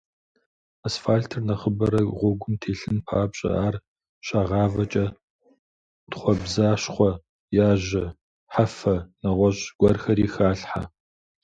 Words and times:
Асфальтыр 0.87 1.39
нэхъыбэрэ 1.47 2.01
гъуэгум 2.17 2.53
телъын 2.61 2.97
папщӏэ, 3.07 3.49
ар 3.67 3.75
щагъавэкӏэ 4.25 5.05
тхъуэбзащхъуэ, 6.11 7.11
яжьэ, 7.69 8.05
хьэфэ, 8.53 8.95
нэгъуэщӏ 9.21 9.67
гуэрхэри 9.79 10.25
халъхьэ. 10.33 10.83